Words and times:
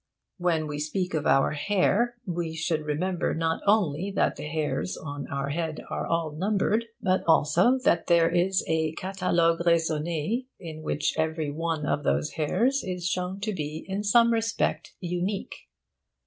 When 0.39 0.65
we 0.65 0.79
speak 0.79 1.13
of 1.13 1.27
our 1.27 1.51
hair, 1.51 2.15
we 2.25 2.55
should 2.55 2.81
remember 2.87 3.35
not 3.35 3.61
only 3.67 4.09
that 4.15 4.35
the 4.35 4.47
hairs 4.47 4.97
on 4.97 5.27
our 5.27 5.49
heads 5.49 5.81
are 5.91 6.07
all 6.07 6.31
numbered, 6.31 6.85
but 7.03 7.23
also 7.27 7.77
that 7.83 8.07
there 8.07 8.27
is 8.27 8.65
a 8.67 8.93
catalogue 8.93 9.59
raisonne' 9.63 10.47
in 10.59 10.81
which 10.81 11.13
every 11.19 11.51
one 11.51 11.85
of 11.85 12.03
those 12.03 12.31
hairs 12.31 12.83
is 12.83 13.07
shown 13.07 13.41
to 13.41 13.53
be 13.53 13.85
in 13.87 14.03
some 14.03 14.33
respect 14.33 14.95
unique. 14.99 15.69